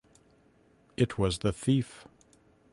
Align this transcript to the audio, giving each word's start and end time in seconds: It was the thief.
It 0.97 1.19
was 1.19 1.37
the 1.37 1.53
thief. 1.53 2.07